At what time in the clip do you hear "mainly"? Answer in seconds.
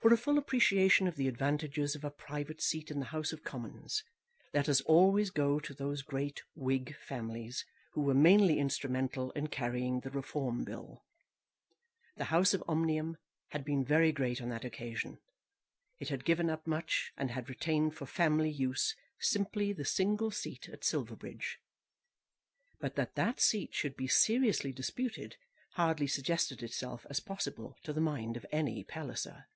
8.14-8.60